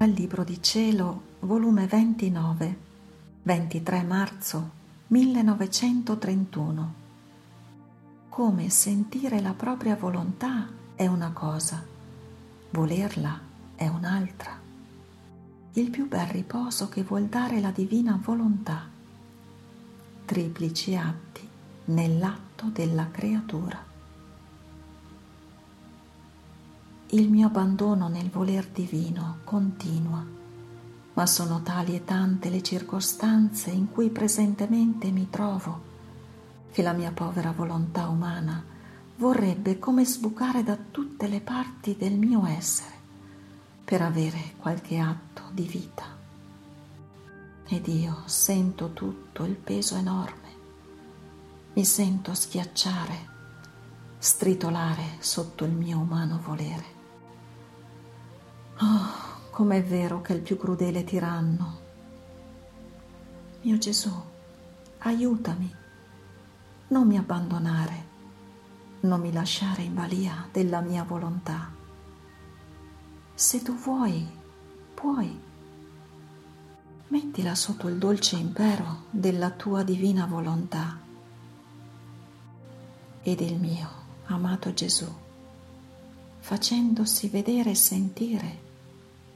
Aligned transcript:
Dal 0.00 0.12
Libro 0.12 0.44
di 0.44 0.62
Cielo, 0.62 1.22
volume 1.40 1.86
29, 1.86 2.76
23 3.42 4.02
marzo 4.02 4.70
1931. 5.08 6.94
Come 8.30 8.70
sentire 8.70 9.42
la 9.42 9.52
propria 9.52 9.96
volontà 9.96 10.70
è 10.94 11.06
una 11.06 11.32
cosa, 11.32 11.84
volerla 12.70 13.40
è 13.74 13.88
un'altra. 13.88 14.58
Il 15.74 15.90
più 15.90 16.08
bel 16.08 16.28
riposo 16.28 16.88
che 16.88 17.02
vuol 17.02 17.26
dare 17.26 17.60
la 17.60 17.70
divina 17.70 18.18
volontà. 18.24 18.88
Triplici 20.24 20.96
atti 20.96 21.46
nell'atto 21.84 22.70
della 22.72 23.10
creatura. 23.10 23.89
Il 27.12 27.28
mio 27.28 27.48
abbandono 27.48 28.06
nel 28.06 28.30
voler 28.30 28.68
divino 28.68 29.38
continua, 29.42 30.24
ma 31.14 31.26
sono 31.26 31.60
tali 31.60 31.96
e 31.96 32.04
tante 32.04 32.48
le 32.50 32.62
circostanze 32.62 33.70
in 33.70 33.90
cui 33.90 34.10
presentemente 34.10 35.10
mi 35.10 35.28
trovo 35.28 35.88
che 36.70 36.82
la 36.82 36.92
mia 36.92 37.10
povera 37.10 37.50
volontà 37.50 38.06
umana 38.06 38.62
vorrebbe 39.16 39.80
come 39.80 40.04
sbucare 40.04 40.62
da 40.62 40.76
tutte 40.76 41.26
le 41.26 41.40
parti 41.40 41.96
del 41.96 42.12
mio 42.12 42.46
essere 42.46 42.94
per 43.84 44.02
avere 44.02 44.54
qualche 44.58 44.98
atto 44.98 45.42
di 45.50 45.64
vita. 45.64 46.04
Ed 47.66 47.88
io 47.88 48.22
sento 48.26 48.92
tutto 48.92 49.42
il 49.42 49.56
peso 49.56 49.96
enorme, 49.96 50.48
mi 51.72 51.84
sento 51.84 52.34
schiacciare, 52.34 53.28
stritolare 54.16 55.16
sotto 55.18 55.64
il 55.64 55.72
mio 55.72 55.98
umano 55.98 56.38
volere. 56.40 56.98
Oh, 58.82 59.50
com'è 59.50 59.82
vero 59.84 60.22
che 60.22 60.32
è 60.32 60.36
il 60.36 60.42
più 60.42 60.56
crudele 60.56 61.04
tiranno. 61.04 61.78
Mio 63.60 63.76
Gesù, 63.76 64.10
aiutami, 64.98 65.74
non 66.88 67.06
mi 67.06 67.18
abbandonare, 67.18 68.06
non 69.00 69.20
mi 69.20 69.32
lasciare 69.32 69.82
in 69.82 69.94
balia 69.94 70.48
della 70.50 70.80
mia 70.80 71.04
volontà. 71.04 71.70
Se 73.34 73.60
tu 73.60 73.74
vuoi, 73.74 74.26
puoi. 74.94 75.38
Mettila 77.08 77.54
sotto 77.54 77.86
il 77.88 77.98
dolce 77.98 78.36
impero 78.36 79.02
della 79.10 79.50
tua 79.50 79.82
divina 79.82 80.24
volontà 80.24 80.98
ed 83.22 83.40
il 83.40 83.58
mio 83.58 83.88
amato 84.26 84.72
Gesù, 84.72 85.06
facendosi 86.38 87.28
vedere 87.28 87.70
e 87.70 87.74
sentire, 87.74 88.68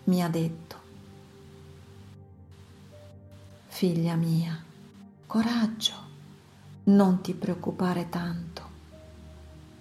mi 0.05 0.22
ha 0.22 0.28
detto, 0.28 0.77
figlia 3.69 4.14
mia, 4.16 4.62
coraggio, 5.27 5.92
non 6.84 7.22
ti 7.22 7.33
preoccupare 7.33 8.08
tanto. 8.08 8.62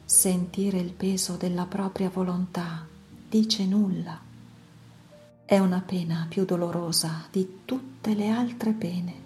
Sentire 0.05 0.79
il 0.79 0.93
peso 0.93 1.35
della 1.35 1.65
propria 1.65 2.09
volontà 2.09 2.85
dice 3.27 3.65
nulla. 3.65 4.19
È 5.43 5.57
una 5.59 5.81
pena 5.81 6.25
più 6.29 6.45
dolorosa 6.45 7.27
di 7.29 7.59
tutte 7.65 8.13
le 8.13 8.29
altre 8.29 8.71
pene. 8.71 9.21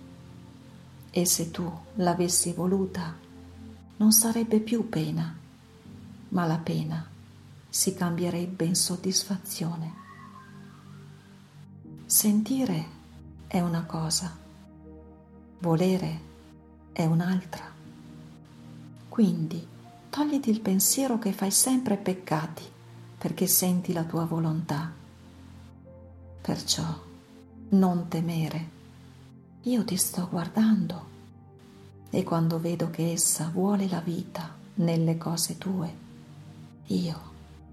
E 1.11 1.25
se 1.25 1.51
tu 1.51 1.71
l'avessi 1.95 2.53
voluta, 2.53 3.15
non 3.97 4.11
sarebbe 4.11 4.59
più 4.59 4.89
pena, 4.89 5.35
ma 6.29 6.45
la 6.45 6.57
pena 6.57 7.07
si 7.69 7.93
cambierebbe 7.93 8.65
in 8.65 8.75
soddisfazione. 8.75 10.06
Sentire 12.09 12.85
è 13.47 13.59
una 13.59 13.83
cosa, 13.83 14.33
volere 15.59 16.21
è 16.93 17.03
un'altra. 17.03 17.65
Quindi 19.09 19.67
togliti 20.09 20.49
il 20.49 20.61
pensiero 20.61 21.19
che 21.19 21.33
fai 21.33 21.51
sempre 21.51 21.97
peccati 21.97 22.63
perché 23.17 23.45
senti 23.45 23.91
la 23.91 24.05
tua 24.05 24.23
volontà. 24.23 24.89
Perciò 26.39 27.03
non 27.71 28.07
temere, 28.07 28.69
io 29.63 29.83
ti 29.83 29.97
sto 29.97 30.29
guardando 30.31 31.07
e 32.09 32.23
quando 32.23 32.57
vedo 32.57 32.89
che 32.89 33.11
essa 33.11 33.49
vuole 33.51 33.89
la 33.89 33.99
vita 33.99 34.55
nelle 34.75 35.17
cose 35.17 35.57
tue, 35.57 35.97
io 36.85 37.21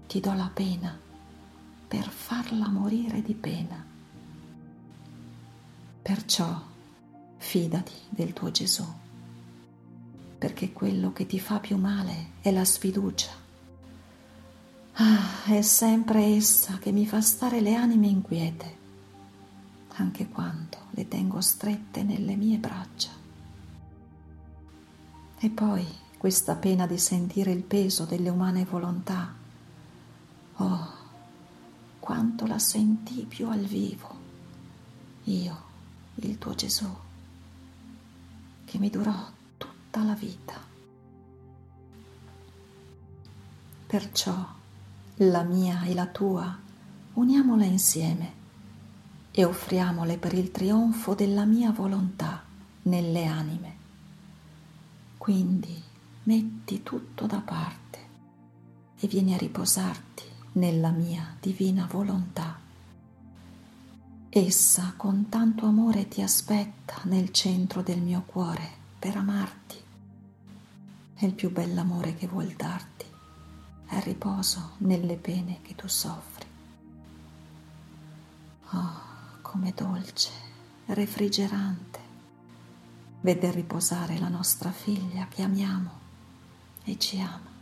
ti 0.07 0.19
do 0.19 0.33
la 0.33 0.51
pena 0.53 0.93
per 1.87 2.09
farla 2.09 2.67
morire 2.67 3.21
di 3.21 3.33
pena. 3.33 3.93
Perciò 6.05 6.61
fidati 7.37 7.91
del 8.09 8.31
tuo 8.31 8.51
Gesù, 8.51 8.85
perché 10.37 10.71
quello 10.71 11.11
che 11.11 11.25
ti 11.25 11.39
fa 11.39 11.59
più 11.59 11.77
male 11.77 12.33
è 12.41 12.51
la 12.51 12.63
sfiducia. 12.63 13.31
Ah, 14.93 15.45
è 15.45 15.63
sempre 15.63 16.23
essa 16.25 16.77
che 16.77 16.91
mi 16.91 17.07
fa 17.07 17.21
stare 17.21 17.59
le 17.59 17.73
anime 17.73 18.05
inquiete, 18.05 18.77
anche 19.95 20.29
quando 20.29 20.77
le 20.91 21.07
tengo 21.07 21.41
strette 21.41 22.03
nelle 22.03 22.35
mie 22.35 22.57
braccia. 22.59 23.09
E 25.39 25.49
poi 25.49 25.87
questa 26.19 26.55
pena 26.55 26.85
di 26.85 26.99
sentire 26.99 27.49
il 27.49 27.63
peso 27.63 28.05
delle 28.05 28.29
umane 28.29 28.63
volontà. 28.63 29.33
Oh, 30.57 30.87
quanto 31.99 32.45
la 32.45 32.59
sentì 32.59 33.25
più 33.25 33.49
al 33.49 33.65
vivo. 33.65 34.15
Io 35.23 35.73
il 36.15 36.37
tuo 36.37 36.55
Gesù, 36.55 36.89
che 38.65 38.77
mi 38.77 38.89
durò 38.89 39.31
tutta 39.57 40.03
la 40.03 40.13
vita. 40.13 40.59
Perciò 43.87 44.53
la 45.15 45.43
mia 45.43 45.83
e 45.83 45.93
la 45.93 46.07
tua 46.07 46.57
uniamola 47.13 47.63
insieme 47.63 48.33
e 49.31 49.45
offriamole 49.45 50.17
per 50.17 50.33
il 50.33 50.51
trionfo 50.51 51.13
della 51.13 51.45
mia 51.45 51.71
volontà 51.71 52.43
nelle 52.83 53.25
anime. 53.25 53.75
Quindi 55.17 55.81
metti 56.23 56.83
tutto 56.83 57.25
da 57.25 57.39
parte 57.39 57.99
e 58.99 59.07
vieni 59.07 59.33
a 59.33 59.37
riposarti 59.37 60.23
nella 60.53 60.89
mia 60.89 61.35
divina 61.39 61.87
volontà. 61.89 62.54
Essa 64.37 64.95
con 64.97 65.29
tanto 65.29 65.65
amore 65.65 66.09
ti 66.09 66.21
aspetta 66.21 66.99
nel 67.03 67.31
centro 67.31 67.81
del 67.81 68.01
mio 68.01 68.23
cuore 68.25 68.69
per 68.99 69.15
amarti. 69.15 69.77
È 71.13 71.23
il 71.23 71.31
più 71.33 71.49
bell'amore 71.53 72.15
che 72.15 72.27
vuol 72.27 72.49
darti, 72.49 73.05
è 73.85 74.01
riposo 74.01 74.71
nelle 74.79 75.15
pene 75.15 75.61
che 75.61 75.73
tu 75.73 75.87
soffri. 75.87 76.45
Oh, 78.71 79.01
come 79.41 79.71
dolce, 79.73 80.31
refrigerante, 80.87 81.99
veder 83.21 83.53
riposare 83.53 84.19
la 84.19 84.27
nostra 84.27 84.71
figlia 84.71 85.29
che 85.29 85.43
amiamo 85.43 85.91
e 86.83 86.99
ci 86.99 87.21
ama. 87.21 87.53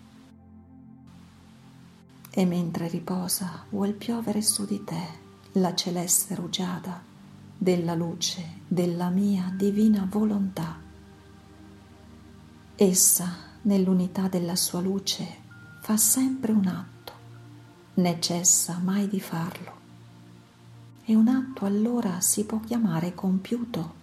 E 2.32 2.46
mentre 2.46 2.88
riposa 2.88 3.64
vuol 3.70 3.94
piovere 3.94 4.42
su 4.42 4.66
di 4.66 4.84
te 4.84 5.23
la 5.54 5.76
celeste 5.76 6.34
rugiada 6.34 7.02
della 7.56 7.94
luce 7.94 8.62
della 8.68 9.10
mia 9.10 9.54
divina 9.56 10.08
volontà. 10.10 10.80
Essa, 12.76 13.36
nell'unità 13.62 14.28
della 14.28 14.56
sua 14.56 14.82
luce, 14.82 15.42
fa 15.82 15.96
sempre 15.96 16.52
un 16.52 16.66
atto, 16.66 17.14
né 17.96 18.20
cessa 18.20 18.80
mai 18.80 19.08
di 19.08 19.20
farlo. 19.20 19.82
E 21.06 21.14
un 21.14 21.28
atto 21.28 21.66
allora 21.66 22.20
si 22.20 22.46
può 22.46 22.60
chiamare 22.60 23.14
compiuto 23.14 24.02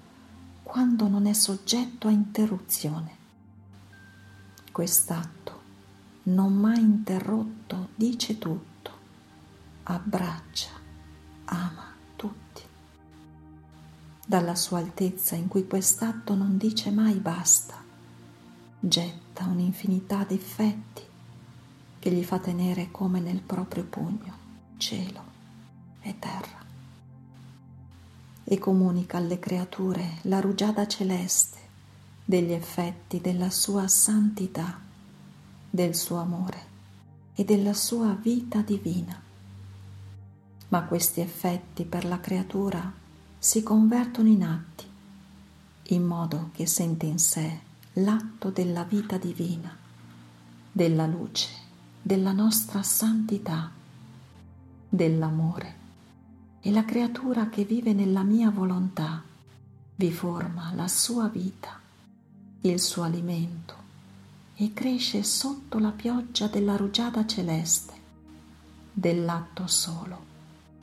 quando 0.62 1.08
non 1.08 1.26
è 1.26 1.32
soggetto 1.32 2.06
a 2.06 2.12
interruzione. 2.12 3.16
Quest'atto, 4.70 5.60
non 6.24 6.54
mai 6.54 6.80
interrotto, 6.80 7.88
dice 7.96 8.38
tutto, 8.38 8.90
abbraccia, 9.82 10.79
ama 11.50 11.94
tutti. 12.16 12.62
Dalla 14.26 14.54
sua 14.54 14.78
altezza 14.78 15.34
in 15.34 15.48
cui 15.48 15.66
quest'atto 15.66 16.34
non 16.34 16.56
dice 16.56 16.90
mai 16.90 17.14
basta, 17.14 17.74
getta 18.78 19.44
un'infinità 19.44 20.24
di 20.24 20.34
effetti 20.34 21.02
che 21.98 22.10
gli 22.10 22.24
fa 22.24 22.38
tenere 22.38 22.90
come 22.90 23.20
nel 23.20 23.40
proprio 23.40 23.84
pugno 23.84 24.38
cielo 24.78 25.22
e 26.00 26.18
terra 26.18 26.58
e 28.44 28.58
comunica 28.58 29.18
alle 29.18 29.38
creature 29.38 30.18
la 30.22 30.40
rugiada 30.40 30.86
celeste 30.86 31.58
degli 32.24 32.52
effetti 32.52 33.20
della 33.20 33.50
sua 33.50 33.86
santità, 33.88 34.80
del 35.68 35.94
suo 35.94 36.16
amore 36.16 36.68
e 37.34 37.44
della 37.44 37.74
sua 37.74 38.14
vita 38.14 38.62
divina 38.62 39.28
ma 40.70 40.84
questi 40.84 41.20
effetti 41.20 41.84
per 41.84 42.04
la 42.04 42.20
creatura 42.20 42.92
si 43.38 43.62
convertono 43.62 44.28
in 44.28 44.44
atti, 44.44 44.84
in 45.94 46.04
modo 46.04 46.50
che 46.52 46.66
sente 46.66 47.06
in 47.06 47.18
sé 47.18 47.58
l'atto 47.94 48.50
della 48.50 48.84
vita 48.84 49.16
divina, 49.16 49.76
della 50.70 51.06
luce, 51.06 51.48
della 52.00 52.32
nostra 52.32 52.82
santità, 52.82 53.70
dell'amore. 54.88 55.78
E 56.60 56.70
la 56.70 56.84
creatura 56.84 57.48
che 57.48 57.64
vive 57.64 57.92
nella 57.92 58.22
mia 58.22 58.50
volontà 58.50 59.22
vi 59.96 60.12
forma 60.12 60.72
la 60.74 60.86
sua 60.86 61.26
vita, 61.28 61.80
il 62.60 62.78
suo 62.78 63.02
alimento, 63.02 63.74
e 64.54 64.72
cresce 64.72 65.24
sotto 65.24 65.78
la 65.78 65.90
pioggia 65.90 66.46
della 66.46 66.76
rugiada 66.76 67.26
celeste, 67.26 67.94
dell'atto 68.92 69.66
solo 69.66 70.29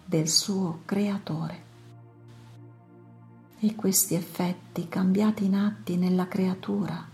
del 0.07 0.29
suo 0.29 0.83
creatore. 0.85 1.65
E 3.59 3.75
questi 3.75 4.13
effetti 4.13 4.87
cambiati 4.87 5.43
in 5.43 5.55
atti 5.55 5.97
nella 5.97 6.29
creatura 6.29 7.05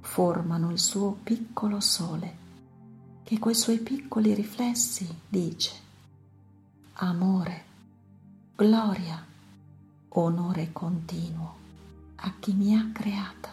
formano 0.00 0.72
il 0.72 0.80
suo 0.80 1.16
piccolo 1.22 1.78
sole 1.78 2.44
che 3.22 3.38
coi 3.38 3.54
suoi 3.54 3.78
piccoli 3.78 4.34
riflessi 4.34 5.08
dice 5.28 5.72
amore, 6.94 7.64
gloria, 8.56 9.24
onore 10.08 10.72
continuo 10.72 11.54
a 12.16 12.32
chi 12.40 12.52
mi 12.54 12.74
ha 12.74 12.88
creata. 12.92 13.50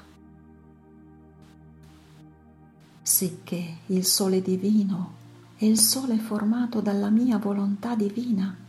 Sicché 3.02 3.78
il 3.88 4.06
sole 4.06 4.42
divino 4.42 5.22
è 5.58 5.66
il 5.66 5.78
sole 5.78 6.18
formato 6.18 6.80
dalla 6.80 7.10
mia 7.10 7.38
volontà 7.38 7.96
divina 7.96 8.63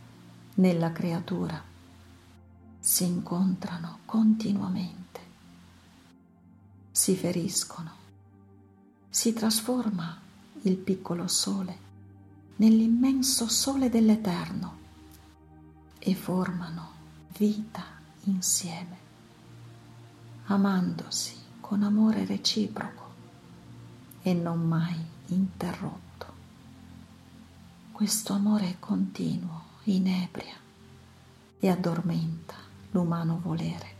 nella 0.55 0.91
creatura. 0.91 1.61
Si 2.79 3.03
incontrano 3.03 3.99
continuamente, 4.05 5.19
si 6.91 7.15
feriscono, 7.15 7.91
si 9.09 9.33
trasforma 9.33 10.17
il 10.61 10.77
piccolo 10.77 11.27
sole 11.27 11.83
nell'immenso 12.57 13.47
sole 13.49 13.89
dell'Eterno 13.89 14.83
e 15.99 16.15
formano 16.15 16.91
vita 17.37 17.83
insieme, 18.23 18.97
amandosi 20.45 21.35
con 21.59 21.83
amore 21.83 22.25
reciproco 22.25 23.13
e 24.21 24.33
non 24.33 24.65
mai 24.65 25.03
interrotto. 25.27 26.33
Questo 27.91 28.33
amore 28.33 28.77
continuo 28.79 29.64
inebria 29.85 30.55
e 31.59 31.69
addormenta 31.69 32.55
l'umano 32.91 33.39
volere 33.41 33.93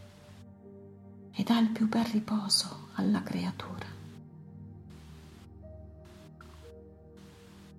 e 1.32 1.44
dà 1.44 1.60
il 1.60 1.70
più 1.70 1.88
bel 1.88 2.06
riposo 2.06 2.88
alla 2.94 3.22
creatura. 3.22 3.86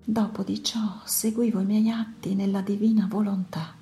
Dopo 0.03 0.43
di 0.43 0.63
ciò 0.63 1.01
seguivo 1.03 1.59
i 1.59 1.65
miei 1.65 1.89
atti 1.89 2.33
nella 2.33 2.61
divina 2.61 3.07
volontà 3.09 3.75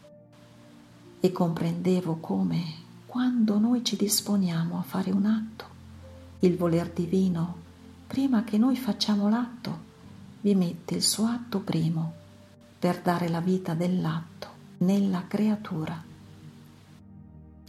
e 1.19 1.31
comprendevo 1.31 2.16
come 2.16 2.83
quando 3.06 3.60
noi 3.60 3.83
ci 3.83 3.95
disponiamo 3.95 4.80
a 4.80 4.81
fare 4.81 5.12
un 5.12 5.25
atto, 5.25 5.66
il 6.39 6.57
voler 6.57 6.89
divino, 6.89 7.57
prima 8.07 8.44
che 8.44 8.57
noi 8.57 8.75
facciamo 8.75 9.30
l'atto, 9.30 9.83
vi 10.42 10.56
mette 10.56 10.95
il 10.95 11.04
suo 11.04 11.25
atto 11.25 11.60
primo 11.60 12.24
per 12.77 13.01
dare 13.01 13.30
la 13.30 13.39
vita 13.39 13.74
dell'atto 13.74 14.48
nella 14.80 15.25
creatura. 15.27 16.04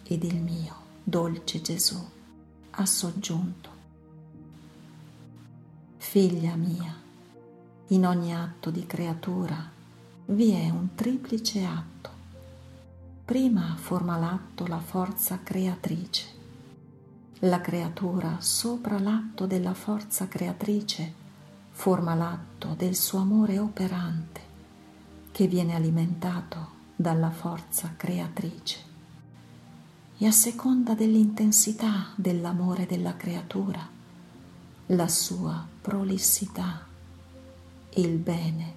Ed 0.02 0.24
il 0.24 0.36
mio 0.36 0.74
dolce 1.02 1.60
Gesù 1.60 2.04
ha 2.70 2.86
soggiunto. 2.86 3.70
Figlia 5.96 6.54
mia, 6.56 6.94
in 7.88 8.06
ogni 8.06 8.34
atto 8.34 8.70
di 8.70 8.86
creatura 8.86 9.70
vi 10.26 10.50
è 10.50 10.70
un 10.70 10.94
triplice 10.94 11.64
atto. 11.64 12.10
Prima 13.24 13.76
forma 13.76 14.16
l'atto 14.18 14.66
la 14.66 14.78
forza 14.78 15.40
creatrice. 15.42 16.34
La 17.40 17.60
creatura 17.60 18.36
sopra 18.40 18.98
l'atto 18.98 19.46
della 19.46 19.74
forza 19.74 20.26
creatrice 20.26 21.24
forma 21.70 22.14
l'atto 22.14 22.74
del 22.76 22.96
suo 22.96 23.18
amore 23.20 23.58
operante 23.58 24.45
che 25.36 25.48
viene 25.48 25.74
alimentato 25.74 26.68
dalla 26.96 27.28
forza 27.28 27.92
creatrice 27.94 28.78
e 30.16 30.26
a 30.26 30.30
seconda 30.30 30.94
dell'intensità 30.94 32.06
dell'amore 32.14 32.86
della 32.86 33.16
creatura, 33.16 33.86
la 34.86 35.08
sua 35.08 35.62
prolissità, 35.82 36.86
il 37.96 38.16
bene, 38.16 38.74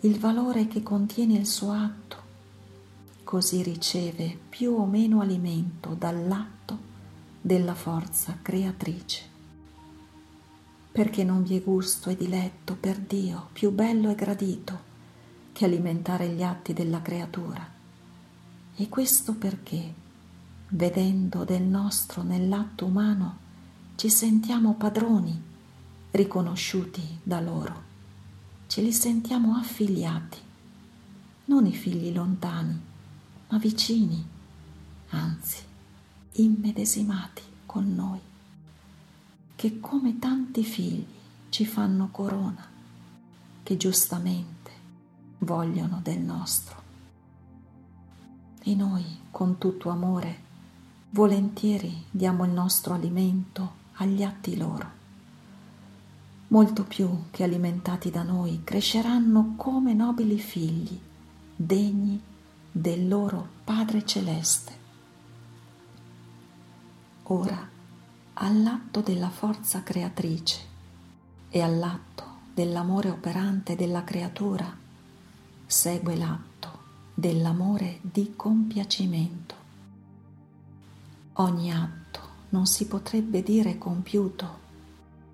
il 0.00 0.18
valore 0.18 0.68
che 0.68 0.82
contiene 0.82 1.38
il 1.38 1.46
suo 1.46 1.72
atto, 1.72 2.16
così 3.24 3.62
riceve 3.62 4.38
più 4.50 4.74
o 4.74 4.84
meno 4.84 5.22
alimento 5.22 5.94
dall'atto 5.94 6.78
della 7.40 7.74
forza 7.74 8.36
creatrice. 8.42 9.22
Perché 10.92 11.24
non 11.24 11.42
vi 11.42 11.56
è 11.56 11.62
gusto 11.62 12.10
e 12.10 12.16
diletto 12.18 12.76
per 12.78 12.98
Dio 12.98 13.48
più 13.54 13.70
bello 13.70 14.10
e 14.10 14.14
gradito 14.14 14.88
che 15.52 15.64
alimentare 15.64 16.28
gli 16.28 16.42
atti 16.42 16.72
della 16.72 17.02
creatura. 17.02 17.66
E 18.76 18.88
questo 18.88 19.34
perché, 19.34 19.94
vedendo 20.68 21.44
del 21.44 21.62
nostro 21.62 22.22
nell'atto 22.22 22.86
umano, 22.86 23.38
ci 23.96 24.08
sentiamo 24.08 24.74
padroni, 24.74 25.48
riconosciuti 26.12 27.18
da 27.22 27.40
loro, 27.40 27.82
ce 28.66 28.80
li 28.80 28.92
sentiamo 28.92 29.56
affiliati, 29.56 30.38
non 31.46 31.66
i 31.66 31.72
figli 31.72 32.12
lontani, 32.12 32.80
ma 33.48 33.58
vicini, 33.58 34.24
anzi 35.10 35.68
immedesimati 36.32 37.42
con 37.66 37.94
noi, 37.94 38.20
che 39.56 39.80
come 39.80 40.18
tanti 40.18 40.64
figli 40.64 41.04
ci 41.50 41.66
fanno 41.66 42.08
corona, 42.10 42.66
che 43.62 43.76
giustamente 43.76 44.59
vogliono 45.40 46.00
del 46.02 46.18
nostro. 46.18 46.82
E 48.62 48.74
noi, 48.74 49.04
con 49.30 49.58
tutto 49.58 49.90
amore, 49.90 50.48
volentieri 51.10 52.04
diamo 52.10 52.44
il 52.44 52.50
nostro 52.50 52.94
alimento 52.94 53.78
agli 53.94 54.22
atti 54.22 54.56
loro. 54.56 54.98
Molto 56.48 56.84
più 56.84 57.24
che 57.30 57.44
alimentati 57.44 58.10
da 58.10 58.22
noi, 58.22 58.62
cresceranno 58.64 59.54
come 59.56 59.94
nobili 59.94 60.38
figli, 60.38 60.98
degni 61.54 62.20
del 62.70 63.08
loro 63.08 63.46
Padre 63.64 64.04
Celeste. 64.04 64.78
Ora, 67.24 67.68
all'atto 68.34 69.00
della 69.00 69.30
forza 69.30 69.82
creatrice 69.82 70.58
e 71.48 71.60
all'atto 71.60 72.24
dell'amore 72.52 73.10
operante 73.10 73.76
della 73.76 74.02
creatura, 74.02 74.79
segue 75.70 76.16
l'atto 76.16 76.78
dell'amore 77.14 78.00
di 78.02 78.32
compiacimento. 78.34 79.54
Ogni 81.34 81.72
atto 81.72 82.20
non 82.48 82.66
si 82.66 82.88
potrebbe 82.88 83.44
dire 83.44 83.78
compiuto 83.78 84.58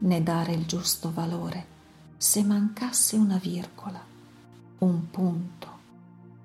né 0.00 0.22
dare 0.22 0.52
il 0.52 0.66
giusto 0.66 1.10
valore 1.10 1.74
se 2.18 2.44
mancasse 2.44 3.16
una 3.16 3.38
virgola, 3.38 3.98
un 4.78 5.10
punto, 5.10 5.68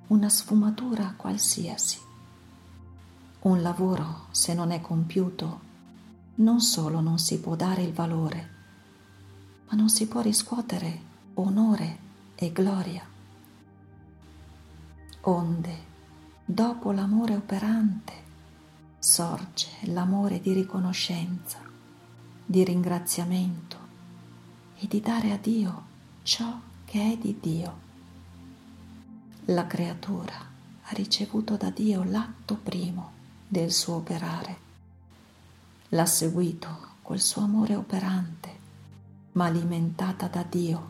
una 0.08 0.30
sfumatura 0.30 1.14
qualsiasi. 1.18 2.00
Un 3.42 3.62
lavoro, 3.62 4.28
se 4.32 4.54
non 4.54 4.72
è 4.72 4.80
compiuto, 4.80 5.60
non 6.36 6.62
solo 6.62 7.02
non 7.02 7.20
si 7.20 7.42
può 7.42 7.58
dare 7.58 7.82
il 7.82 7.92
valore, 7.92 8.50
ma 9.68 9.76
non 9.76 9.90
si 9.90 10.08
può 10.08 10.22
riscuotere 10.22 11.00
onore 11.34 11.98
e 12.36 12.54
gloria. 12.54 13.11
Onde, 15.24 15.78
dopo 16.44 16.92
l'amore 16.92 17.36
operante, 17.36 18.14
sorge 18.98 19.68
l'amore 19.82 20.40
di 20.40 20.52
riconoscenza, 20.52 21.60
di 22.44 22.64
ringraziamento 22.64 23.78
e 24.80 24.88
di 24.88 25.00
dare 25.00 25.32
a 25.32 25.38
Dio 25.38 25.84
ciò 26.24 26.60
che 26.86 27.14
è 27.14 27.18
di 27.18 27.38
Dio. 27.40 27.80
La 29.46 29.68
creatura 29.68 30.34
ha 30.34 30.94
ricevuto 30.94 31.56
da 31.56 31.70
Dio 31.70 32.02
l'atto 32.02 32.56
primo 32.56 33.12
del 33.48 33.72
suo 33.72 33.98
operare. 33.98 34.58
L'ha 35.90 36.08
seguito 36.08 36.94
col 37.04 37.20
suo 37.20 37.44
amore 37.44 37.76
operante, 37.76 38.58
ma 39.34 39.46
alimentata 39.46 40.26
da 40.26 40.42
Dio. 40.42 40.90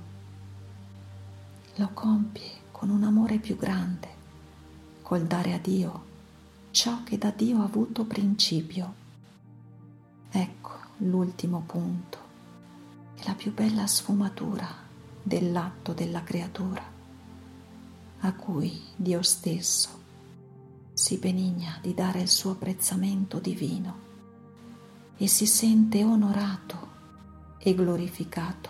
Lo 1.76 1.90
compie 1.94 2.60
con 2.72 2.90
un 2.90 3.04
amore 3.04 3.38
più 3.38 3.58
grande 3.58 4.20
col 5.12 5.24
dare 5.24 5.52
a 5.52 5.58
Dio 5.58 6.04
ciò 6.72 7.04
che 7.04 7.18
da 7.18 7.32
Dio 7.32 7.60
ha 7.60 7.66
avuto 7.66 8.06
principio. 8.06 8.94
Ecco 10.32 10.72
l'ultimo 11.00 11.64
punto 11.66 12.18
e 13.18 13.22
la 13.26 13.34
più 13.34 13.54
bella 13.54 13.86
sfumatura 13.88 14.70
dell'atto 15.22 15.92
della 15.92 16.24
creatura, 16.24 16.82
a 18.22 18.34
cui 18.36 18.82
Dio 18.96 19.22
stesso 19.22 19.90
si 20.94 21.18
benigna 21.18 21.78
di 21.82 21.94
dare 21.94 22.22
il 22.22 22.30
suo 22.30 22.52
apprezzamento 22.52 23.40
divino 23.40 24.00
e 25.18 25.28
si 25.28 25.46
sente 25.46 26.06
onorato 26.06 26.88
e 27.58 27.76
glorificato 27.76 28.70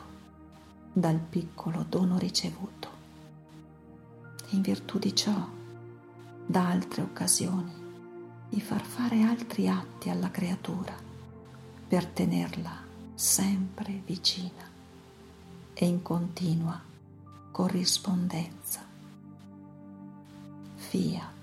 dal 0.92 1.20
piccolo 1.20 1.86
dono 1.88 2.18
ricevuto. 2.18 2.90
In 4.50 4.62
virtù 4.62 4.98
di 4.98 5.16
ciò, 5.16 5.60
da 6.51 6.67
altre 6.67 7.01
occasioni, 7.01 7.72
di 8.50 8.60
far 8.60 8.81
fare 8.81 9.22
altri 9.24 9.70
atti 9.70 10.10
alla 10.10 10.29
creatura 10.29 10.93
per 11.88 12.05
tenerla 12.05 12.77
sempre 13.15 14.01
vicina 14.05 14.70
e 15.74 15.86
in 15.86 16.01
continua 16.01 16.77
corrispondenza. 17.51 18.86
Fiat. 20.75 21.41